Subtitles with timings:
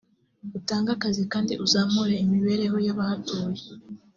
[0.57, 3.61] utange akazi kandi uzamure imibereho y’abahatuye